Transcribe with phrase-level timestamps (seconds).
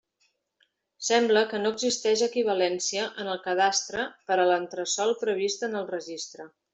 [1.09, 6.49] Sembla que no existeix equivalència en el Cadastre per a l'entresòl previst en el Registre.